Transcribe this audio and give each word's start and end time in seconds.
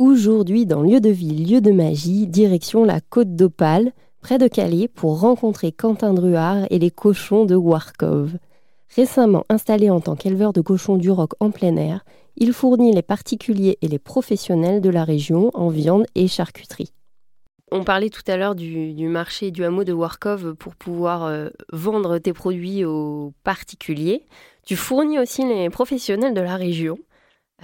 Aujourd'hui, 0.00 0.64
dans 0.64 0.80
Lieu 0.80 0.98
de 0.98 1.10
Vie, 1.10 1.44
Lieu 1.44 1.60
de 1.60 1.72
Magie, 1.72 2.26
direction 2.26 2.84
la 2.84 3.02
côte 3.02 3.36
d'Opale, 3.36 3.92
près 4.22 4.38
de 4.38 4.48
Calais, 4.48 4.88
pour 4.88 5.20
rencontrer 5.20 5.72
Quentin 5.72 6.14
Druard 6.14 6.64
et 6.70 6.78
les 6.78 6.90
cochons 6.90 7.44
de 7.44 7.54
Warkov. 7.54 8.38
Récemment 8.96 9.44
installé 9.50 9.90
en 9.90 10.00
tant 10.00 10.16
qu'éleveur 10.16 10.54
de 10.54 10.62
cochons 10.62 10.96
du 10.96 11.10
roc 11.10 11.32
en 11.38 11.50
plein 11.50 11.76
air, 11.76 12.02
il 12.38 12.54
fournit 12.54 12.94
les 12.94 13.02
particuliers 13.02 13.76
et 13.82 13.88
les 13.88 13.98
professionnels 13.98 14.80
de 14.80 14.88
la 14.88 15.04
région 15.04 15.50
en 15.52 15.68
viande 15.68 16.06
et 16.14 16.28
charcuterie. 16.28 16.94
On 17.70 17.84
parlait 17.84 18.08
tout 18.08 18.24
à 18.26 18.38
l'heure 18.38 18.54
du, 18.54 19.06
marché 19.06 19.50
du 19.50 19.64
hameau 19.64 19.84
de 19.84 19.92
Warkov 19.92 20.54
pour 20.54 20.76
pouvoir 20.76 21.26
euh, 21.26 21.50
vendre 21.74 22.16
tes 22.16 22.32
produits 22.32 22.86
aux 22.86 23.34
particuliers. 23.44 24.24
Tu 24.64 24.76
fournis 24.76 25.18
aussi 25.18 25.46
les 25.46 25.68
professionnels 25.68 26.32
de 26.32 26.40
la 26.40 26.56
région. 26.56 26.96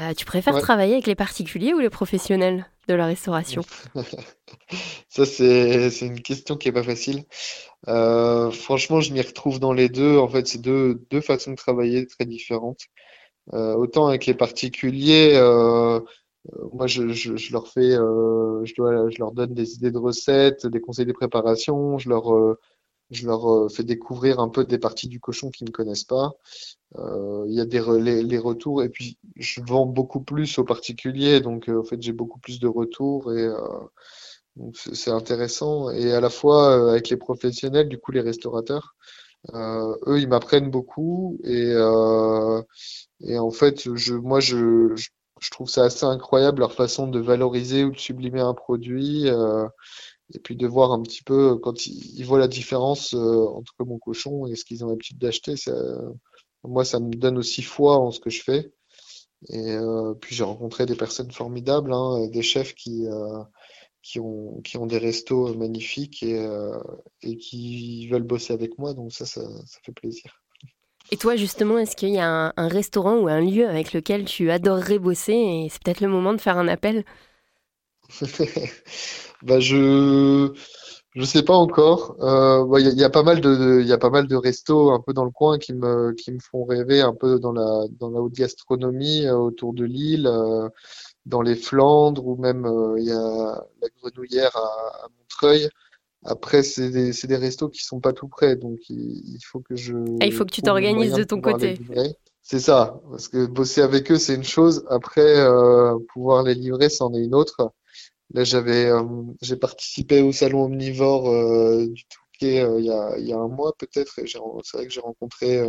Euh, 0.00 0.12
tu 0.14 0.24
préfères 0.24 0.58
travailler 0.58 0.94
avec 0.94 1.06
les 1.06 1.14
particuliers 1.14 1.72
ou 1.72 1.78
les 1.78 1.90
professionnels 1.90 2.66
de 2.88 2.94
la 2.94 3.06
restauration 3.06 3.62
Ça, 5.08 5.24
c'est 5.24 6.00
une 6.02 6.20
question 6.20 6.56
qui 6.56 6.68
est 6.68 6.72
pas 6.72 6.82
facile. 6.82 7.24
Euh, 7.88 8.50
franchement, 8.50 9.00
je 9.00 9.12
m'y 9.12 9.22
retrouve 9.22 9.58
dans 9.58 9.72
les 9.72 9.88
deux. 9.88 10.18
En 10.18 10.28
fait, 10.28 10.46
c'est 10.46 10.60
deux, 10.60 11.00
deux 11.10 11.20
façons 11.20 11.52
de 11.52 11.56
travailler 11.56 12.06
très 12.06 12.26
différentes. 12.26 12.82
Euh, 13.54 13.74
autant 13.74 14.06
avec 14.08 14.26
les 14.26 14.34
particuliers, 14.34 15.40
moi, 16.72 16.86
je, 16.86 17.08
je, 17.08 17.52
leur 17.52 17.68
fais, 17.68 17.92
je, 17.92 18.74
dois, 18.76 19.10
je 19.10 19.18
leur 19.18 19.32
donne 19.32 19.54
des 19.54 19.74
idées 19.74 19.90
de 19.90 19.98
recettes, 19.98 20.66
des 20.66 20.80
conseils 20.80 21.06
de 21.06 21.12
préparation, 21.12 21.98
je 21.98 22.08
leur 22.08 22.56
je 23.10 23.26
leur 23.26 23.48
euh, 23.50 23.68
fais 23.68 23.84
découvrir 23.84 24.40
un 24.40 24.48
peu 24.48 24.64
des 24.64 24.78
parties 24.78 25.08
du 25.08 25.20
cochon 25.20 25.50
qu'ils 25.50 25.66
ne 25.66 25.72
connaissent 25.72 26.04
pas. 26.04 26.32
Euh, 26.96 27.44
il 27.48 27.54
y 27.54 27.60
a 27.60 27.66
des 27.66 27.80
les, 28.00 28.38
retours 28.38 28.82
et 28.82 28.88
puis 28.88 29.18
je 29.36 29.60
vends 29.62 29.86
beaucoup 29.86 30.20
plus 30.20 30.58
aux 30.58 30.64
particuliers, 30.64 31.40
donc 31.40 31.68
euh, 31.68 31.80
en 31.80 31.84
fait 31.84 32.00
j'ai 32.00 32.12
beaucoup 32.12 32.38
plus 32.38 32.60
de 32.60 32.68
retours 32.68 33.32
et 33.32 33.48
c'est 34.74 35.10
intéressant. 35.10 35.90
Et 35.90 36.12
à 36.12 36.20
la 36.20 36.30
fois 36.30 36.90
avec 36.90 37.08
les 37.10 37.16
professionnels, 37.16 37.88
du 37.88 37.98
coup 37.98 38.12
les 38.12 38.20
restaurateurs, 38.20 38.96
eux 39.54 40.20
ils 40.20 40.28
m'apprennent 40.28 40.70
beaucoup 40.70 41.38
et 41.44 41.72
et 43.20 43.38
en 43.38 43.50
fait 43.50 43.94
je 43.94 44.14
moi 44.14 44.40
je 44.40 44.94
trouve 45.50 45.68
ça 45.68 45.84
assez 45.84 46.04
incroyable 46.04 46.60
leur 46.60 46.72
façon 46.72 47.08
de 47.08 47.20
valoriser 47.20 47.84
ou 47.84 47.92
de 47.92 47.98
sublimer 47.98 48.40
un 48.40 48.54
produit 48.54 49.28
et 50.34 50.38
puis 50.38 50.56
de 50.56 50.66
voir 50.66 50.92
un 50.92 51.02
petit 51.02 51.22
peu 51.22 51.52
euh, 51.52 51.56
quand 51.56 51.86
ils, 51.86 52.24
voient 52.24 52.38
la 52.38 52.48
différence 52.48 53.14
euh, 53.14 53.46
entre 53.48 53.74
mon 53.84 53.98
cochon 53.98 54.46
et 54.46 54.56
ce 54.56 54.64
qu'ils 54.64 54.84
ont 54.84 54.88
l'habitude 54.88 55.18
d'acheter. 55.18 55.54
moi, 56.64 56.84
ça 56.84 57.00
me 57.00 57.10
donne 57.14 57.38
aussi 57.38 57.62
foi 57.62 57.98
en 57.98 58.10
ce 58.10 58.20
que 58.20 58.30
je 58.30 58.42
fais. 58.42 58.72
Et 59.50 59.72
euh, 59.72 60.14
puis 60.14 60.34
j'ai 60.34 60.44
rencontré 60.44 60.86
des 60.86 60.96
personnes 60.96 61.30
formidables, 61.30 61.92
hein, 61.92 62.26
des 62.28 62.42
chefs 62.42 62.74
qui, 62.74 63.06
qui, 64.02 64.20
ont, 64.20 64.60
qui 64.62 64.78
ont 64.78 64.86
des 64.86 64.98
restos 64.98 65.54
magnifiques 65.54 66.22
et, 66.22 66.44
et 67.22 67.36
qui 67.36 68.08
veulent 68.08 68.22
bosser 68.24 68.52
avec 68.52 68.78
moi. 68.78 68.94
Donc 68.94 69.12
ça, 69.12 69.26
ça 69.26 69.42
fait 69.84 69.92
plaisir. 69.92 70.45
Et 71.12 71.16
toi, 71.16 71.36
justement, 71.36 71.78
est-ce 71.78 71.94
qu'il 71.94 72.10
y 72.10 72.18
a 72.18 72.52
un, 72.56 72.68
restaurant 72.68 73.16
ou 73.16 73.28
un 73.28 73.40
lieu 73.40 73.68
avec 73.68 73.92
lequel 73.92 74.24
tu 74.24 74.50
adorerais 74.50 74.98
bosser 74.98 75.32
Et 75.32 75.68
c'est 75.70 75.82
peut-être 75.82 76.00
le 76.00 76.08
moment 76.08 76.34
de 76.34 76.40
faire 76.40 76.58
un 76.58 76.68
appel 76.68 77.04
Bah 79.42 79.60
je 79.60 80.52
je 81.16 81.24
sais 81.24 81.42
pas 81.42 81.54
encore. 81.54 82.16
Euh, 82.20 82.78
il 82.78 82.98
y, 82.98 83.04
a, 83.04 83.10
pas 83.10 83.22
mal 83.22 83.40
de 83.40 83.80
il 83.80 83.86
y 83.86 83.92
a 83.92 83.98
pas 83.98 84.10
mal 84.10 84.26
de 84.26 84.36
restos 84.36 84.90
un 84.90 85.00
peu 85.00 85.14
dans 85.14 85.24
le 85.24 85.30
coin 85.30 85.58
qui 85.58 85.72
me 85.72 86.12
qui 86.12 86.30
me 86.30 86.38
font 86.40 86.64
rêver 86.64 87.00
un 87.00 87.14
peu 87.14 87.38
dans 87.40 87.52
la 87.52 87.86
dans 87.98 88.10
la 88.10 88.20
haute 88.20 88.34
gastronomie 88.34 89.26
euh, 89.26 89.34
autour 89.36 89.72
de 89.74 89.84
l'île, 89.84 90.26
euh, 90.26 90.68
dans 91.24 91.40
les 91.42 91.56
Flandres 91.56 92.26
ou 92.26 92.36
même 92.36 92.66
il 92.98 93.04
y 93.04 93.12
a 93.12 93.64
la 93.80 93.88
Grenouillère 94.00 94.56
à 94.56 95.08
Montreuil. 95.18 95.70
Après, 96.26 96.62
c'est 96.62 96.90
des, 96.90 97.12
des 97.12 97.36
restos 97.36 97.68
qui 97.68 97.82
sont 97.82 98.00
pas 98.00 98.12
tout 98.12 98.28
près, 98.28 98.56
donc 98.56 98.78
il, 98.88 99.38
faut 99.44 99.60
que 99.60 99.76
je. 99.76 99.94
Ah, 100.20 100.26
il 100.26 100.32
faut 100.32 100.44
que 100.44 100.52
tu 100.52 100.62
t'organises 100.62 101.14
de 101.14 101.24
ton 101.24 101.40
côté. 101.40 101.78
C'est 102.42 102.60
ça, 102.60 103.00
parce 103.10 103.28
que 103.28 103.46
bosser 103.46 103.82
avec 103.82 104.10
eux, 104.12 104.18
c'est 104.18 104.34
une 104.34 104.44
chose. 104.44 104.84
Après, 104.88 105.44
pouvoir 106.12 106.42
les 106.44 106.54
livrer, 106.54 106.88
c'en 106.88 107.12
est 107.14 107.24
une 107.24 107.34
autre. 107.34 107.72
Là, 108.34 108.44
j'avais, 108.44 108.86
euh, 108.86 109.02
j'ai 109.40 109.56
participé 109.56 110.20
au 110.20 110.32
salon 110.32 110.64
omnivore 110.64 111.30
euh, 111.30 111.86
du 111.86 112.04
Touquet 112.06 112.60
euh, 112.60 112.80
il 112.80 112.86
y 112.86 112.90
a, 112.90 113.16
il 113.18 113.26
y 113.26 113.32
a 113.32 113.38
un 113.38 113.48
mois 113.48 113.72
peut-être. 113.78 114.18
Et 114.18 114.26
c'est 114.26 114.38
vrai 114.76 114.86
que 114.86 114.92
j'ai 114.92 115.00
rencontré 115.00 115.64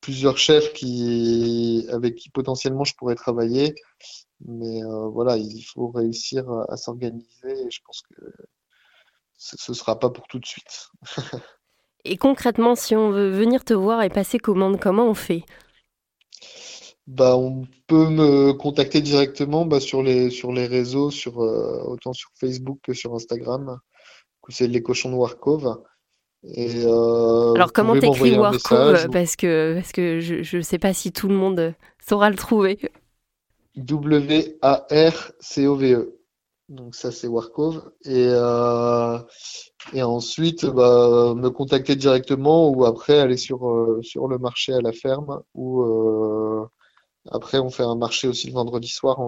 plusieurs 0.00 0.38
chefs 0.38 0.72
qui, 0.72 1.86
avec 1.90 2.14
qui 2.16 2.30
potentiellement 2.30 2.84
je 2.84 2.94
pourrais 2.94 3.16
travailler. 3.16 3.74
Mais 4.46 4.80
voilà, 5.12 5.36
il 5.36 5.62
faut 5.62 5.88
réussir 5.88 6.48
à, 6.68 6.76
s'organiser 6.76 7.26
et 7.44 7.70
je 7.70 7.80
pense 7.84 8.02
que 8.02 8.14
ce 9.36 9.72
ne 9.72 9.76
sera 9.76 9.98
pas 9.98 10.10
pour 10.10 10.26
tout 10.28 10.38
de 10.38 10.46
suite. 10.46 10.88
et 12.04 12.16
concrètement, 12.16 12.74
si 12.74 12.96
on 12.96 13.10
veut 13.10 13.30
venir 13.30 13.64
te 13.64 13.74
voir 13.74 14.02
et 14.02 14.10
passer 14.10 14.38
commande, 14.38 14.80
comment 14.80 15.06
on 15.06 15.14
fait? 15.14 15.44
Bah, 17.06 17.36
on 17.36 17.66
peut 17.86 18.08
me 18.08 18.52
contacter 18.52 19.00
directement 19.00 19.64
bah, 19.64 19.78
sur 19.78 20.02
les 20.02 20.30
sur 20.30 20.52
les 20.52 20.66
réseaux, 20.66 21.10
sur 21.10 21.40
euh, 21.40 21.82
autant 21.84 22.12
sur 22.12 22.30
Facebook 22.38 22.78
que 22.82 22.94
sur 22.94 23.14
Instagram. 23.14 23.78
C'est 24.48 24.66
les 24.66 24.82
cochons 24.82 25.10
de 25.10 25.16
Warkov. 25.16 25.82
Et, 26.44 26.84
euh, 26.84 27.54
Alors 27.54 27.72
comment 27.72 27.98
t'écris 27.98 28.36
Warkov 28.36 29.08
Parce 29.10 29.36
que 29.36 29.74
parce 29.74 29.92
que 29.92 30.20
je 30.20 30.56
ne 30.56 30.62
sais 30.62 30.78
pas 30.78 30.92
si 30.92 31.12
tout 31.12 31.28
le 31.28 31.34
monde 31.34 31.74
saura 32.04 32.30
le 32.30 32.36
trouver. 32.36 32.78
W 33.76 34.58
A 34.62 34.86
R 34.90 35.32
C 35.40 35.66
O 35.66 35.76
V 35.76 35.92
E. 35.92 36.15
Donc 36.68 36.96
ça 36.96 37.12
c'est 37.12 37.28
Warkov 37.28 37.92
et 38.04 38.26
euh, 38.28 39.18
et 39.92 40.02
ensuite 40.02 40.66
bah, 40.66 41.34
me 41.36 41.48
contacter 41.48 41.94
directement 41.94 42.68
ou 42.70 42.84
après 42.84 43.20
aller 43.20 43.36
sur 43.36 43.68
euh, 43.68 44.00
sur 44.02 44.26
le 44.26 44.38
marché 44.38 44.72
à 44.72 44.80
la 44.80 44.92
ferme 44.92 45.42
ou 45.54 45.82
euh, 45.82 46.66
après, 47.30 47.58
on 47.58 47.70
fait 47.70 47.82
un 47.82 47.96
marché 47.96 48.28
aussi 48.28 48.46
le 48.46 48.52
vendredi 48.52 48.88
soir 48.88 49.18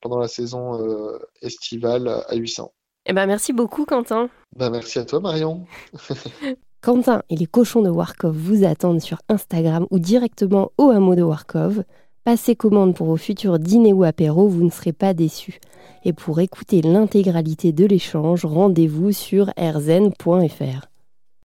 pendant 0.00 0.18
la 0.18 0.28
saison 0.28 0.80
euh, 0.80 1.18
estivale 1.42 2.08
à 2.28 2.34
800. 2.34 2.72
Eh 3.06 3.12
ben, 3.12 3.26
merci 3.26 3.52
beaucoup, 3.52 3.84
Quentin. 3.84 4.28
Ben, 4.56 4.70
merci 4.70 4.98
à 4.98 5.04
toi, 5.04 5.20
Marion. 5.20 5.66
Quentin 6.82 7.22
et 7.30 7.36
les 7.36 7.46
cochons 7.46 7.82
de 7.82 7.90
Warkov 7.90 8.36
vous 8.36 8.64
attendent 8.64 9.00
sur 9.00 9.18
Instagram 9.28 9.86
ou 9.90 9.98
directement 9.98 10.70
au 10.78 10.90
hameau 10.90 11.14
de 11.14 11.22
Warkov. 11.22 11.82
Passez 12.24 12.56
commande 12.56 12.94
pour 12.94 13.06
vos 13.06 13.16
futurs 13.16 13.58
dîners 13.58 13.92
ou 13.92 14.04
apéros, 14.04 14.48
vous 14.48 14.64
ne 14.64 14.70
serez 14.70 14.92
pas 14.92 15.14
déçus. 15.14 15.60
Et 16.06 16.12
pour 16.12 16.38
écouter 16.38 16.82
l'intégralité 16.82 17.72
de 17.72 17.84
l'échange, 17.84 18.44
rendez-vous 18.44 19.10
sur 19.10 19.52
rzen.fr. 19.58 20.95